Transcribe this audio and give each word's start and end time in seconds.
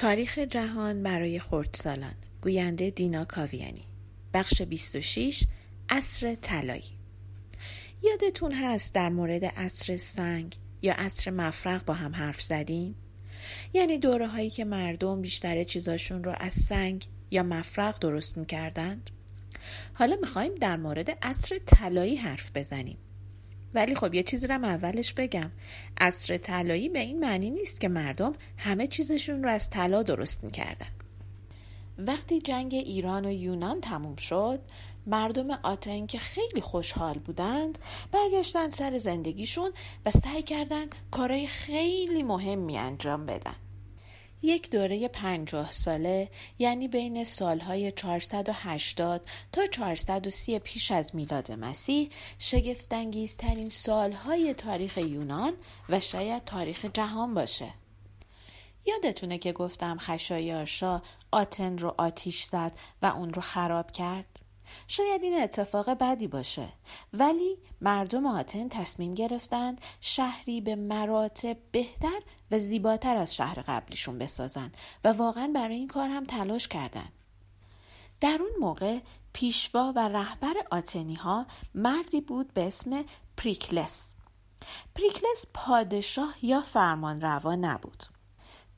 تاریخ 0.00 0.38
جهان 0.38 1.02
برای 1.02 1.40
خردسالان 1.40 2.14
گوینده 2.42 2.90
دینا 2.90 3.24
کاویانی 3.24 3.84
بخش 4.34 4.62
26 4.62 5.44
عصر 5.88 6.34
طلایی 6.34 6.84
یادتون 8.02 8.52
هست 8.52 8.94
در 8.94 9.08
مورد 9.08 9.44
عصر 9.44 9.96
سنگ 9.96 10.56
یا 10.82 10.94
عصر 10.94 11.30
مفرق 11.30 11.84
با 11.84 11.94
هم 11.94 12.14
حرف 12.14 12.42
زدیم؟ 12.42 12.94
یعنی 13.72 13.98
دوره 13.98 14.26
هایی 14.26 14.50
که 14.50 14.64
مردم 14.64 15.20
بیشتر 15.20 15.64
چیزاشون 15.64 16.24
رو 16.24 16.34
از 16.38 16.52
سنگ 16.52 17.06
یا 17.30 17.42
مفرق 17.42 17.98
درست 17.98 18.38
می‌کردند؟ 18.38 19.10
حالا 19.94 20.16
می‌خوایم 20.20 20.54
در 20.54 20.76
مورد 20.76 21.10
عصر 21.22 21.58
طلایی 21.66 22.16
حرف 22.16 22.50
بزنیم 22.54 22.98
ولی 23.74 23.94
خب 23.94 24.14
یه 24.14 24.22
چیزی 24.22 24.46
رو 24.46 24.64
اولش 24.64 25.12
بگم. 25.12 25.50
عصر 26.00 26.36
طلایی 26.36 26.88
به 26.88 26.98
این 26.98 27.20
معنی 27.20 27.50
نیست 27.50 27.80
که 27.80 27.88
مردم 27.88 28.32
همه 28.56 28.86
چیزشون 28.86 29.42
رو 29.42 29.50
از 29.50 29.70
طلا 29.70 30.02
درست 30.02 30.44
می‌کردن. 30.44 30.86
وقتی 31.98 32.40
جنگ 32.40 32.74
ایران 32.74 33.24
و 33.26 33.32
یونان 33.32 33.80
تموم 33.80 34.16
شد 34.16 34.60
مردم 35.06 35.50
آتن 35.50 36.06
که 36.06 36.18
خیلی 36.18 36.60
خوشحال 36.60 37.18
بودند 37.18 37.78
برگشتن 38.12 38.70
سر 38.70 38.98
زندگیشون 38.98 39.72
و 40.06 40.10
سعی 40.10 40.42
کردند 40.42 40.94
کارهای 41.10 41.46
خیلی 41.46 42.22
مهمی 42.22 42.78
انجام 42.78 43.26
بدن. 43.26 43.56
یک 44.42 44.70
دوره 44.70 45.08
پنجاه 45.08 45.72
ساله 45.72 46.28
یعنی 46.58 46.88
بین 46.88 47.24
سالهای 47.24 47.92
480 47.92 49.28
تا 49.52 49.66
430 49.66 50.58
پیش 50.58 50.90
از 50.90 51.16
میلاد 51.16 51.52
مسیح 51.52 52.10
شگفتانگیزترین 52.38 53.68
سالهای 53.68 54.54
تاریخ 54.54 54.98
یونان 54.98 55.52
و 55.88 56.00
شاید 56.00 56.44
تاریخ 56.44 56.84
جهان 56.84 57.34
باشه. 57.34 57.72
یادتونه 58.86 59.38
که 59.38 59.52
گفتم 59.52 59.98
خشایارشا 59.98 61.02
آتن 61.30 61.78
رو 61.78 61.94
آتیش 61.98 62.42
زد 62.42 62.72
و 63.02 63.06
اون 63.06 63.34
رو 63.34 63.42
خراب 63.42 63.90
کرد؟ 63.90 64.49
شاید 64.86 65.22
این 65.22 65.42
اتفاق 65.42 65.90
بدی 65.90 66.26
باشه. 66.26 66.68
ولی 67.12 67.58
مردم 67.80 68.26
آتن 68.26 68.68
تصمیم 68.68 69.14
گرفتند 69.14 69.80
شهری 70.00 70.60
به 70.60 70.76
مراتب 70.76 71.56
بهتر 71.72 72.20
و 72.50 72.58
زیباتر 72.58 73.16
از 73.16 73.34
شهر 73.34 73.60
قبلیشون 73.60 74.18
بسازن 74.18 74.72
و 75.04 75.12
واقعا 75.12 75.50
برای 75.54 75.76
این 75.76 75.88
کار 75.88 76.08
هم 76.08 76.24
تلاش 76.24 76.68
کردند. 76.68 77.12
در 78.20 78.38
اون 78.40 78.52
موقع 78.60 78.98
پیشوا 79.32 79.92
و 79.96 80.08
رهبر 80.08 80.54
آتنی 80.70 81.14
ها 81.14 81.46
مردی 81.74 82.20
بود 82.20 82.54
به 82.54 82.66
اسم 82.66 83.04
پریکلس. 83.36 84.16
پریکلس 84.94 85.46
پادشاه 85.54 86.34
یا 86.42 86.60
فرمان 86.60 87.20
روا 87.20 87.54
نبود. 87.54 88.02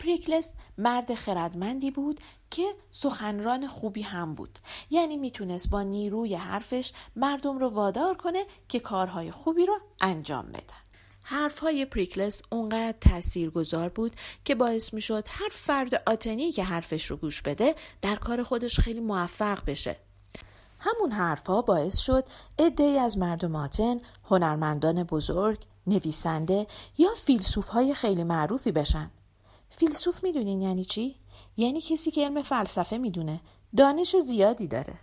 پریکلس 0.03 0.55
مرد 0.79 1.15
خردمندی 1.15 1.91
بود 1.91 2.21
که 2.51 2.75
سخنران 2.91 3.67
خوبی 3.67 4.03
هم 4.03 4.35
بود. 4.35 4.59
یعنی 4.91 5.17
می‌تونست 5.17 5.71
با 5.71 5.83
نیروی 5.83 6.35
حرفش 6.35 6.93
مردم 7.17 7.59
رو 7.59 7.69
وادار 7.69 8.17
کنه 8.17 8.45
که 8.69 8.81
کارهای 8.81 9.31
خوبی 9.31 9.67
رو 9.67 9.79
انجام 10.01 10.47
بدن. 10.47 10.83
حرفهای 11.23 11.85
پریکلس 11.85 12.43
اونقدر 12.53 12.95
تاثیرگذار 13.01 13.89
بود 13.89 14.17
که 14.45 14.55
باعث 14.55 14.95
می‌شد 14.95 15.25
هر 15.29 15.49
فرد 15.53 16.03
آتنی 16.07 16.53
که 16.53 16.65
حرفش 16.65 17.07
رو 17.07 17.17
گوش 17.17 17.43
بده 17.43 17.75
در 18.03 18.17
کار 18.17 18.43
خودش 18.43 18.81
خیلی 18.81 19.01
موفق 19.01 19.65
بشه. 19.67 19.97
همون 20.79 21.13
حرفها 21.13 21.63
باعث 21.63 21.99
شد 21.99 22.25
عدهای 22.59 22.99
از 22.99 23.19
مردم 23.19 23.57
آتن 23.57 24.01
هنرمندان 24.25 25.05
بزرگ 25.05 25.59
نویسنده 25.87 26.67
یا 26.99 27.11
فیلسوف 27.17 27.69
های 27.69 27.95
خیلی 27.95 28.25
معروفی 28.25 28.73
بشن. 28.73 29.11
فیلسوف 29.77 30.25
می‌دونین 30.25 30.61
یعنی 30.61 30.85
چی؟ 30.85 31.17
یعنی 31.57 31.81
کسی 31.81 32.11
که 32.11 32.25
علم 32.25 32.43
فلسفه 32.43 32.99
می‌دونه 32.99 33.41
دانش 33.77 34.17
زیادی 34.17 34.67
داره 34.69 34.99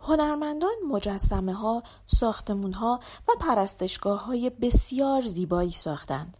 هنرمندان 0.00 0.74
مجسمه 0.88 1.54
ها، 1.54 1.82
ساختمون 2.06 2.72
ها 2.72 3.00
و 3.28 3.32
پرستشگاه 3.40 4.24
های 4.24 4.50
بسیار 4.50 5.22
زیبایی 5.22 5.70
ساختند. 5.70 6.36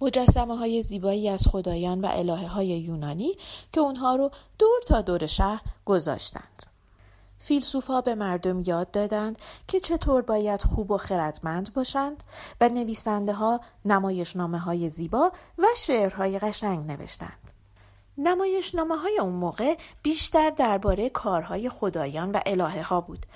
مجسمه 0.00 0.56
های 0.56 0.82
زیبایی 0.82 1.28
از 1.28 1.46
خدایان 1.46 2.00
و 2.00 2.08
الهه 2.10 2.46
های 2.46 2.66
یونانی 2.66 3.34
که 3.72 3.80
اونها 3.80 4.16
رو 4.16 4.30
دور 4.58 4.80
تا 4.86 5.00
دور 5.00 5.26
شهر 5.26 5.62
گذاشتند. 5.84 6.71
فیلسوفا 7.42 8.00
به 8.00 8.14
مردم 8.14 8.62
یاد 8.66 8.90
دادند 8.90 9.38
که 9.68 9.80
چطور 9.80 10.22
باید 10.22 10.62
خوب 10.62 10.90
و 10.90 10.96
خردمند 10.96 11.74
باشند 11.74 12.24
و 12.60 12.68
نویسنده 12.68 13.32
ها 13.32 13.60
نمایشنامه 13.84 14.58
های 14.58 14.88
زیبا 14.88 15.32
و 15.58 15.66
شعرهای 15.76 16.38
قشنگ 16.38 16.90
نوشتند. 16.90 17.52
نمایشنامه 18.18 18.96
های 18.96 19.18
اون 19.18 19.32
موقع 19.32 19.76
بیشتر 20.02 20.50
درباره 20.50 21.08
کارهای 21.08 21.68
خدایان 21.68 22.30
و 22.30 22.40
الهه 22.46 22.82
ها 22.82 23.00
بود. 23.00 23.26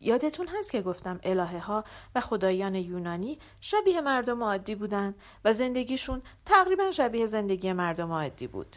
یادتون 0.00 0.48
هست 0.58 0.72
که 0.72 0.82
گفتم 0.82 1.20
الهه 1.22 1.58
ها 1.58 1.84
و 2.14 2.20
خدایان 2.20 2.74
یونانی 2.74 3.38
شبیه 3.60 4.00
مردم 4.00 4.42
عادی 4.42 4.74
بودند 4.74 5.14
و 5.44 5.52
زندگیشون 5.52 6.22
تقریبا 6.46 6.90
شبیه 6.90 7.26
زندگی 7.26 7.72
مردم 7.72 8.12
عادی 8.12 8.46
بود. 8.46 8.76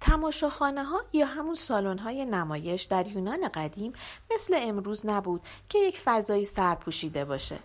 تماشاخانه 0.00 0.84
ها 0.84 1.04
یا 1.12 1.26
همون 1.26 1.54
سالن 1.54 1.98
های 1.98 2.24
نمایش 2.24 2.82
در 2.82 3.06
یونان 3.06 3.48
قدیم 3.48 3.92
مثل 4.34 4.58
امروز 4.60 5.06
نبود 5.06 5.40
که 5.68 5.78
یک 5.78 5.98
فضایی 5.98 6.44
سرپوشیده 6.44 7.24
باشه. 7.24 7.58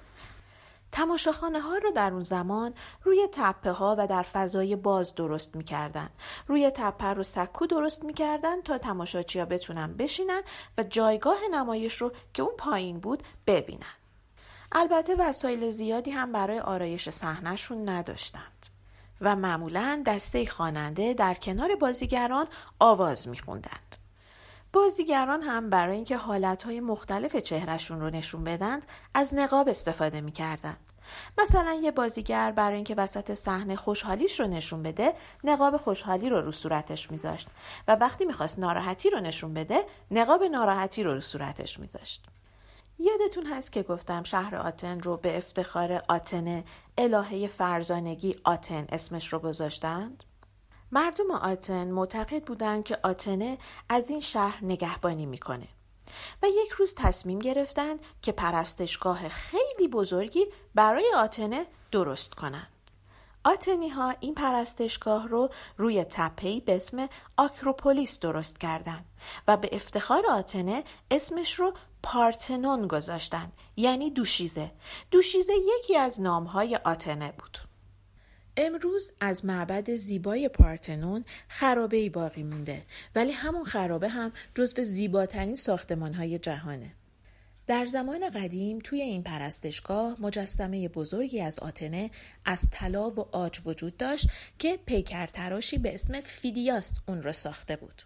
تماشاخانه 0.91 1.61
ها 1.61 1.77
رو 1.77 1.91
در 1.91 2.13
اون 2.13 2.23
زمان 2.23 2.73
روی 3.03 3.27
تپه 3.31 3.71
ها 3.71 3.95
و 3.99 4.07
در 4.07 4.21
فضای 4.21 4.75
باز 4.75 5.15
درست 5.15 5.55
می‌کردن. 5.55 6.09
روی 6.47 6.71
تپه 6.75 7.07
رو 7.07 7.23
سکو 7.23 7.65
درست 7.65 8.03
می‌کردن 8.03 8.61
تا 8.61 8.77
تماشاچی 8.77 9.39
ها 9.39 9.45
بتونن 9.45 9.93
بشینن 9.93 10.41
و 10.77 10.83
جایگاه 10.83 11.37
نمایش 11.51 11.97
رو 11.97 12.11
که 12.33 12.43
اون 12.43 12.55
پایین 12.57 12.99
بود 12.99 13.23
ببینن. 13.47 13.95
البته 14.71 15.15
وسایل 15.19 15.69
زیادی 15.69 16.11
هم 16.11 16.31
برای 16.31 16.59
آرایش 16.59 17.09
صحنهشون 17.09 17.89
نداشتند. 17.89 18.65
و 19.21 19.35
معمولا 19.35 20.03
دسته 20.05 20.45
خواننده 20.45 21.13
در 21.13 21.33
کنار 21.33 21.75
بازیگران 21.75 22.47
آواز 22.79 23.27
میخوندند. 23.27 23.95
بازیگران 24.73 25.41
هم 25.41 25.69
برای 25.69 25.95
اینکه 25.95 26.17
حالتهای 26.17 26.79
مختلف 26.79 27.35
چهرهشون 27.35 28.01
رو 28.01 28.09
نشون 28.09 28.43
بدند 28.43 28.85
از 29.13 29.33
نقاب 29.33 29.69
استفاده 29.69 30.21
می‌کردند. 30.21 30.77
مثلا 31.37 31.73
یه 31.73 31.91
بازیگر 31.91 32.51
برای 32.51 32.75
اینکه 32.75 32.95
وسط 32.95 33.33
صحنه 33.33 33.75
خوشحالیش 33.75 34.39
رو 34.39 34.47
نشون 34.47 34.83
بده 34.83 35.13
نقاب 35.43 35.77
خوشحالی 35.77 36.29
رو 36.29 36.41
رو 36.41 36.51
صورتش 36.51 37.11
میذاشت 37.11 37.47
و 37.87 37.95
وقتی 37.95 38.25
می‌خواست 38.25 38.59
ناراحتی 38.59 39.09
رو 39.09 39.19
نشون 39.19 39.53
بده 39.53 39.83
نقاب 40.11 40.43
ناراحتی 40.43 41.03
رو 41.03 41.13
رو 41.13 41.21
صورتش 41.21 41.79
میذاشت 41.79 42.25
یادتون 42.99 43.45
هست 43.45 43.71
که 43.71 43.83
گفتم 43.83 44.23
شهر 44.23 44.55
آتن 44.55 44.99
رو 44.99 45.17
به 45.17 45.37
افتخار 45.37 46.03
آتن 46.09 46.63
الهه 46.97 47.47
فرزانگی 47.47 48.35
آتن 48.43 48.85
اسمش 48.89 49.33
رو 49.33 49.39
گذاشتند؟ 49.39 50.23
مردم 50.91 51.31
آتن 51.31 51.91
معتقد 51.91 52.43
بودند 52.43 52.83
که 52.83 52.97
آتنه 53.03 53.57
از 53.89 54.09
این 54.09 54.19
شهر 54.19 54.65
نگهبانی 54.65 55.25
می‌کنه 55.25 55.67
و 56.43 56.47
یک 56.47 56.71
روز 56.71 56.95
تصمیم 56.97 57.39
گرفتند 57.39 57.99
که 58.21 58.31
پرستشگاه 58.31 59.29
خیلی 59.29 59.87
بزرگی 59.87 60.45
برای 60.75 61.13
آتنه 61.15 61.65
درست 61.91 62.33
کنند. 62.33 62.67
آتنی 63.43 63.89
ها 63.89 64.15
این 64.19 64.35
پرستشگاه 64.35 65.27
رو 65.27 65.49
روی 65.77 66.03
تپهی 66.03 66.59
به 66.59 66.75
اسم 66.75 67.09
آکروپولیس 67.37 68.19
درست 68.19 68.59
کردند 68.59 69.05
و 69.47 69.57
به 69.57 69.69
افتخار 69.71 70.27
آتنه 70.27 70.83
اسمش 71.11 71.53
رو 71.53 71.73
پارتنون 72.03 72.87
گذاشتن 72.87 73.51
یعنی 73.75 74.09
دوشیزه. 74.09 74.71
دوشیزه 75.11 75.53
یکی 75.77 75.97
از 75.97 76.21
نامهای 76.21 76.75
آتنه 76.75 77.31
بود. 77.31 77.57
امروز 78.57 79.11
از 79.19 79.45
معبد 79.45 79.95
زیبای 79.95 80.49
پارتنون 80.49 81.25
خرابه 81.47 81.97
ای 81.97 82.09
باقی 82.09 82.43
مونده 82.43 82.85
ولی 83.15 83.31
همون 83.31 83.63
خرابه 83.63 84.09
هم 84.09 84.31
جزو 84.55 84.83
زیباترین 84.83 85.55
ساختمان 85.55 86.13
های 86.13 86.39
جهانه. 86.39 86.91
در 87.67 87.85
زمان 87.85 88.29
قدیم 88.29 88.79
توی 88.79 89.01
این 89.01 89.23
پرستشگاه 89.23 90.21
مجسمه 90.21 90.87
بزرگی 90.87 91.41
از 91.41 91.59
آتنه 91.59 92.11
از 92.45 92.69
طلا 92.71 93.09
و 93.09 93.19
آج 93.35 93.59
وجود 93.65 93.97
داشت 93.97 94.27
که 94.59 94.79
پیکر 94.85 95.27
تراشی 95.27 95.77
به 95.77 95.93
اسم 95.93 96.21
فیدیاست 96.21 97.01
اون 97.07 97.21
را 97.21 97.31
ساخته 97.31 97.75
بود. 97.75 98.01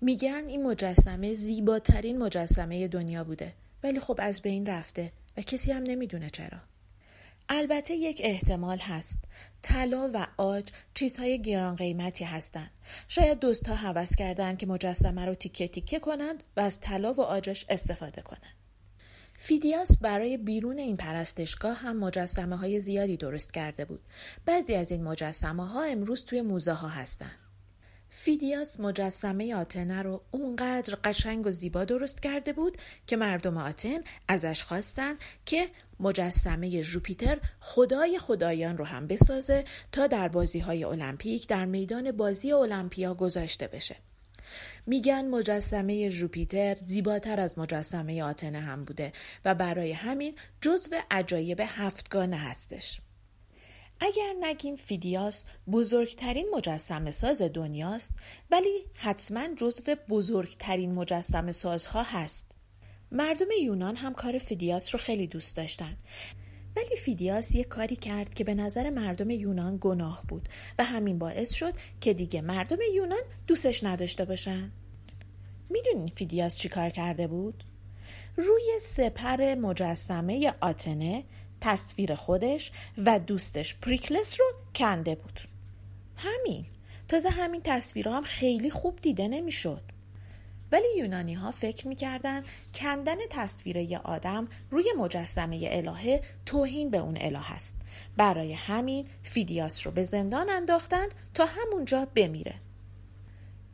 میگن 0.00 0.44
این 0.48 0.66
مجسمه 0.66 1.34
زیباترین 1.34 2.18
مجسمه 2.18 2.88
دنیا 2.88 3.24
بوده 3.24 3.54
ولی 3.82 4.00
خب 4.00 4.18
از 4.22 4.42
بین 4.42 4.66
رفته 4.66 5.12
و 5.36 5.42
کسی 5.42 5.72
هم 5.72 5.82
نمی‌دونه 5.82 6.30
چرا. 6.30 6.58
البته 7.48 7.94
یک 7.94 8.20
احتمال 8.24 8.78
هست. 8.78 9.24
طلا 9.62 10.10
و 10.14 10.26
آج 10.36 10.68
چیزهای 10.94 11.42
گران 11.42 11.76
قیمتی 11.76 12.24
هستند 12.24 12.70
شاید 13.08 13.38
دوستها 13.38 13.74
حوض 13.74 14.14
کردن 14.14 14.56
که 14.56 14.66
مجسمه 14.66 15.24
رو 15.24 15.34
تیکه 15.34 15.68
تیکه 15.68 15.98
کنند 15.98 16.42
و 16.56 16.60
از 16.60 16.80
طلا 16.80 17.12
و 17.12 17.20
آجش 17.20 17.66
استفاده 17.68 18.22
کنند. 18.22 18.54
فیدیاس 19.38 19.98
برای 19.98 20.36
بیرون 20.36 20.78
این 20.78 20.96
پرستشگاه 20.96 21.76
هم 21.76 21.96
مجسمه 21.96 22.56
های 22.56 22.80
زیادی 22.80 23.16
درست 23.16 23.52
کرده 23.52 23.84
بود. 23.84 24.00
بعضی 24.46 24.74
از 24.74 24.92
این 24.92 25.04
مجسمه 25.04 25.68
ها 25.68 25.82
امروز 25.82 26.24
توی 26.24 26.42
موزه 26.42 26.72
ها 26.72 26.88
هستند 26.88 27.47
فیدیاس 28.10 28.80
مجسمه 28.80 29.54
آتنه 29.54 30.02
رو 30.02 30.22
اونقدر 30.30 30.94
قشنگ 31.04 31.46
و 31.46 31.52
زیبا 31.52 31.84
درست 31.84 32.22
کرده 32.22 32.52
بود 32.52 32.76
که 33.06 33.16
مردم 33.16 33.56
آتن 33.56 33.98
ازش 34.28 34.62
خواستن 34.62 35.14
که 35.46 35.68
مجسمه 36.00 36.82
ژوپیتر 36.82 37.38
خدای 37.60 38.18
خدایان 38.18 38.78
رو 38.78 38.84
هم 38.84 39.06
بسازه 39.06 39.64
تا 39.92 40.06
در 40.06 40.28
بازی 40.28 40.58
های 40.58 40.84
المپیک 40.84 41.48
در 41.48 41.64
میدان 41.64 42.12
بازی 42.12 42.52
المپیا 42.52 43.14
گذاشته 43.14 43.66
بشه. 43.66 43.96
میگن 44.86 45.28
مجسمه 45.28 46.08
ژوپیتر 46.08 46.74
زیباتر 46.74 47.40
از 47.40 47.58
مجسمه 47.58 48.22
آتنه 48.22 48.60
هم 48.60 48.84
بوده 48.84 49.12
و 49.44 49.54
برای 49.54 49.92
همین 49.92 50.34
جزو 50.60 50.96
عجایب 51.10 51.60
هفتگانه 51.64 52.36
هستش. 52.36 53.00
اگر 54.00 54.34
نگیم 54.40 54.76
فیدیاس 54.76 55.44
بزرگترین 55.72 56.46
مجسمه 56.54 57.10
ساز 57.10 57.42
دنیاست 57.42 58.14
ولی 58.50 58.84
حتما 58.94 59.54
جزو 59.56 59.82
بزرگترین 60.08 60.94
مجسمه 60.94 61.52
سازها 61.52 62.02
هست. 62.02 62.50
مردم 63.12 63.46
یونان 63.62 63.96
هم 63.96 64.14
کار 64.14 64.38
فیدیاس 64.38 64.94
رو 64.94 65.00
خیلی 65.00 65.26
دوست 65.26 65.56
داشتن 65.56 65.96
ولی 66.76 66.96
فیدیاس 66.96 67.54
یه 67.54 67.64
کاری 67.64 67.96
کرد 67.96 68.34
که 68.34 68.44
به 68.44 68.54
نظر 68.54 68.90
مردم 68.90 69.30
یونان 69.30 69.78
گناه 69.80 70.22
بود 70.28 70.48
و 70.78 70.84
همین 70.84 71.18
باعث 71.18 71.52
شد 71.52 71.72
که 72.00 72.14
دیگه 72.14 72.40
مردم 72.40 72.76
یونان 72.94 73.22
دوستش 73.46 73.84
نداشته 73.84 74.24
باشن. 74.24 74.72
می‌دونین 75.70 76.08
فیدیاس 76.08 76.58
چی 76.58 76.68
کار 76.68 76.90
کرده 76.90 77.26
بود؟ 77.26 77.64
روی 78.36 78.78
سپر 78.80 79.54
مجسمه 79.54 80.54
آتنه 80.60 81.24
تصویر 81.60 82.14
خودش 82.14 82.72
و 83.04 83.18
دوستش 83.18 83.74
پریکلس 83.74 84.40
رو 84.40 84.46
کنده 84.74 85.14
بود. 85.14 85.40
همین. 86.16 86.66
تازه 87.08 87.28
همین 87.30 87.60
تصویرها 87.64 88.16
هم 88.16 88.22
خیلی 88.22 88.70
خوب 88.70 88.98
دیده 89.00 89.28
نمی‌شد. 89.28 89.82
ولی 90.72 90.86
یونانی 90.98 91.34
ها 91.34 91.50
فکر 91.50 91.88
می‌کردن 91.88 92.42
کندن 92.74 93.16
تصویر 93.30 93.76
یه 93.76 93.98
آدم 93.98 94.48
روی 94.70 94.84
مجسمه 94.98 95.68
الهه 95.70 96.20
توهین 96.46 96.90
به 96.90 96.98
اون 96.98 97.16
اله 97.20 97.52
است. 97.52 97.76
برای 98.16 98.52
همین 98.52 99.06
فیدیاس 99.22 99.86
رو 99.86 99.92
به 99.92 100.04
زندان 100.04 100.50
انداختند 100.50 101.14
تا 101.34 101.46
همونجا 101.46 102.06
بمیره. 102.14 102.54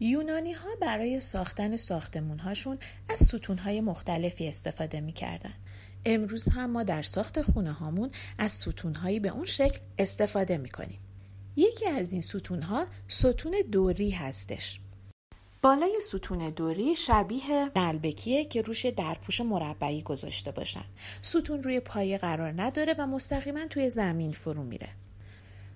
یونانی 0.01 0.53
ها 0.53 0.69
برای 0.81 1.21
ساختن 1.21 1.77
ساختمون 1.77 2.39
هاشون 2.39 2.79
از 3.09 3.19
ستون 3.19 3.59
های 3.59 3.81
مختلفی 3.81 4.49
استفاده 4.49 5.01
می‌کردن. 5.01 5.55
امروز 6.07 6.49
هم 6.49 6.71
ما 6.71 6.83
در 6.83 7.03
ساخت 7.03 7.43
خونه 7.43 7.73
هامون 7.73 8.11
از 8.39 8.53
ستونهایی 8.53 9.21
به 9.21 9.29
اون 9.29 9.47
شکل 9.47 9.79
استفاده 9.99 10.57
می‌کنیم. 10.59 10.99
یکی 11.57 11.89
از 11.89 12.13
این 12.13 12.23
ستونها 12.23 12.87
ستون 13.09 13.55
دوری 13.73 14.11
هستش. 14.11 14.81
بالای 15.63 16.01
ستون 16.09 16.49
دوری 16.49 16.97
شبیه 16.97 17.71
نلبکیه 17.77 18.45
که 18.45 18.63
روش 18.63 18.87
درپوش 18.87 19.41
مربعی 19.41 20.03
گذاشته 20.03 20.51
باشن. 20.51 20.85
ستون 21.23 21.63
روی 21.63 21.81
پایه 21.81 22.19
قرار 22.19 22.63
نداره 22.63 22.95
و 22.99 23.07
مستقیما 23.07 23.67
توی 23.67 23.91
زمین 23.91 24.33
فرو 24.33 24.63
میره. 24.63 24.89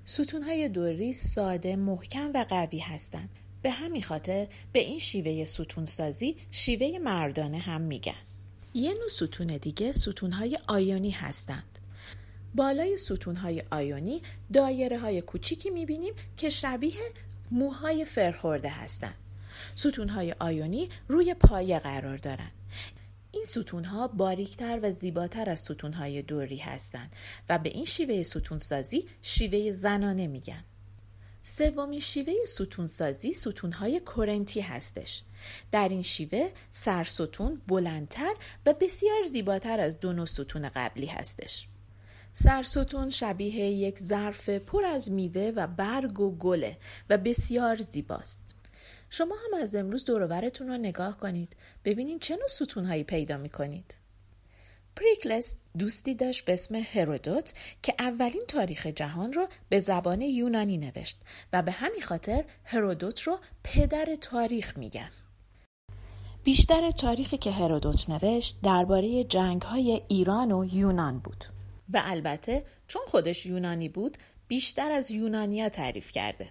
ستونهای 0.05 0.69
دوری 0.69 1.13
ساده، 1.13 1.77
محکم 1.77 2.31
و 2.35 2.45
قوی 2.49 2.79
هستند. 2.79 3.29
به 3.63 3.71
همین 3.71 4.03
خاطر 4.03 4.47
به 4.73 4.79
این 4.79 4.99
شیوه 4.99 5.45
ستون 5.45 5.87
سازی 5.87 6.37
شیوه 6.51 6.99
مردانه 6.99 7.59
هم 7.59 7.81
میگن. 7.81 8.28
یه 8.75 8.95
نوع 8.95 9.09
ستون 9.09 9.47
دیگه 9.47 9.93
ستونهای 9.93 10.59
آیونی 10.67 11.11
هستند. 11.11 11.79
بالای 12.55 12.97
ستونهای 12.97 13.63
آیونی 13.71 14.23
دایره 14.53 14.99
های 14.99 15.21
کوچیکی 15.21 15.71
می‌بینیم 15.71 16.15
که 16.37 16.51
شبیه 16.51 17.13
موهای 17.51 18.05
فرخورده 18.05 18.69
هستند. 18.69 19.15
ستونهای 19.75 20.35
آیونی 20.39 20.89
روی 21.09 21.35
پایه 21.35 21.79
قرار 21.79 22.17
دارند. 22.17 22.53
این 23.33 23.45
ستونها 23.45 24.09
باریکتر 24.09 24.81
و 24.83 24.91
زیباتر 24.91 25.51
از 25.51 25.61
ستونهای 25.61 26.23
دوری 26.23 26.57
هستند 26.57 27.17
و 27.49 27.59
به 27.59 27.69
این 27.69 27.85
شیوه 27.85 28.23
ستونسازی 28.23 29.09
شیوه 29.23 29.73
زنانه 29.73 30.27
میگن. 30.27 30.65
سومین 31.43 32.01
شیوه 32.01 32.33
ستونسازی 32.47 33.35
ستونهای 33.35 34.01
کرنتی 34.17 34.61
هستش. 34.61 35.23
در 35.71 35.89
این 35.89 36.03
شیوه 36.03 36.51
سرستون 36.73 37.63
بلندتر 37.69 38.35
و 38.67 38.75
بسیار 38.81 39.25
زیباتر 39.25 39.81
از 39.81 40.01
دو 40.01 40.27
ستون 40.27 40.69
قبلی 40.69 41.07
هستش. 41.07 41.69
سرستون 42.33 43.11
شبیه 43.11 43.55
یک 43.65 43.99
ظرف 43.99 44.49
پر 44.49 44.85
از 44.85 45.11
میوه 45.11 45.53
و 45.57 45.67
برگ 45.67 46.21
و 46.21 46.37
گله 46.37 46.77
و 47.11 47.19
بسیار 47.19 47.77
زیباست. 47.77 48.55
شما 49.11 49.35
هم 49.35 49.63
از 49.63 49.75
امروز 49.75 50.05
دورورتون 50.05 50.69
رو 50.69 50.77
نگاه 50.77 51.19
کنید 51.19 51.57
ببینید 51.85 52.21
چه 52.21 52.37
نوع 52.37 52.49
ستونهایی 52.49 53.05
پیدا 53.05 53.37
می 53.37 53.49
کنید. 53.49 54.08
پریکلس 55.01 55.55
دوستی 55.79 56.15
داشت 56.15 56.45
به 56.45 56.53
اسم 56.53 56.75
هرودوت 56.75 57.55
که 57.83 57.95
اولین 57.99 58.43
تاریخ 58.49 58.87
جهان 58.87 59.33
رو 59.33 59.49
به 59.69 59.81
زبان 59.81 60.21
یونانی 60.21 60.79
نوشت 60.79 61.19
و 61.53 61.63
به 61.63 61.73
همین 61.73 62.01
خاطر 62.01 62.45
هرودوت 62.65 63.21
رو 63.21 63.39
پدر 63.65 64.17
تاریخ 64.21 64.79
میگن. 64.79 65.11
بیشتر 66.45 66.91
تاریخی 66.91 67.39
که 67.39 67.51
هرودوت 67.51 68.11
نوشت 68.11 68.57
درباره 68.63 69.25
جنگ 69.25 69.63
های 69.63 70.03
ایران 70.09 70.53
و 70.53 70.65
یونان 70.65 71.19
بود 71.19 71.45
و 71.93 72.03
البته 72.05 72.65
چون 72.89 73.03
خودش 73.07 73.47
یونانی 73.47 73.89
بود 73.89 74.17
بیشتر 74.49 74.91
از 74.91 75.11
یونانیا 75.11 75.69
تعریف 75.69 76.13
کرده. 76.13 76.51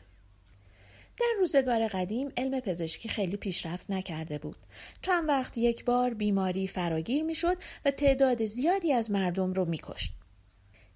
در 1.19 1.34
روزگار 1.40 1.88
قدیم 1.88 2.31
علم 2.38 2.60
پزشکی 2.60 3.10
خیلی 3.10 3.38
پیشرفت 3.38 3.92
نکرده 3.92 4.38
بود. 4.38 4.58
چند 5.02 5.30
وقت 5.30 5.58
یک 5.58 5.86
بار 5.86 6.14
بیماری 6.14 6.68
فراگیر 6.68 7.24
می‌شد 7.24 7.58
و 7.86 7.92
تعداد 7.92 8.46
زیادی 8.46 8.94
از 8.94 9.12
مردم 9.12 9.54
رو 9.54 9.66
میکشت. 9.66 10.14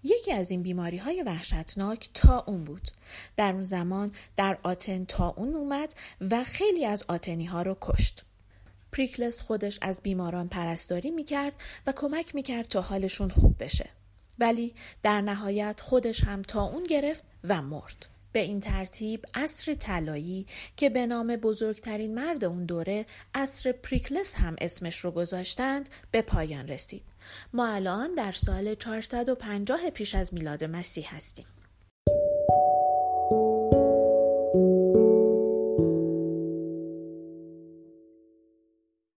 یکی 0.04 0.32
از 0.32 0.52
این 0.52 0.64
بیماری 0.64 0.98
های 0.98 1.24
وحشتناک 1.24 2.10
تا 2.14 2.44
اون 2.48 2.64
بود. 2.64 2.92
در 3.38 3.54
اون 3.54 3.64
زمان 3.64 4.12
در 4.36 4.58
آتن 4.64 5.06
تا 5.06 5.30
اون 5.38 5.56
اومد 5.56 5.94
و 6.32 6.44
خیلی 6.44 6.86
از 6.86 7.04
آتنی 7.08 7.46
ها 7.46 7.62
رو 7.62 7.78
کشت. 7.82 8.26
پریکلس 8.92 9.42
خودش 9.42 9.80
از 9.82 10.02
بیماران 10.02 10.48
پرستاری 10.48 11.12
می‌کرد 11.12 11.56
و 11.88 11.92
کمک 11.92 12.36
می‌کرد 12.36 12.66
تا 12.66 12.82
حالشون 12.82 13.30
خوب 13.30 13.64
بشه. 13.64 13.90
ولی 14.40 14.74
در 15.04 15.22
نهایت 15.22 15.80
خودش 15.80 16.24
هم 16.24 16.42
تا 16.42 16.64
اون 16.64 16.84
گرفت 16.84 17.24
و 17.44 17.62
مرد. 17.62 18.11
به 18.32 18.40
این 18.40 18.60
ترتیب 18.60 19.26
عصر 19.34 19.74
طلایی 19.74 20.46
که 20.78 20.90
به 20.90 21.06
نام 21.06 21.36
بزرگترین 21.36 22.14
مرد 22.14 22.44
اون 22.44 22.66
دوره 22.66 23.06
عصر 23.36 23.72
پریکلس 23.72 24.36
هم 24.36 24.56
اسمش 24.62 24.98
رو 25.00 25.12
گذاشتند 25.12 25.90
به 26.12 26.22
پایان 26.22 26.68
رسید. 26.68 27.04
ما 27.54 27.68
الان 27.68 28.16
در 28.16 28.32
سال 28.32 28.76
450 28.76 29.90
پیش 29.90 30.16
از 30.16 30.34
میلاد 30.34 30.64
مسیح 30.64 31.16
هستیم. 31.16 31.46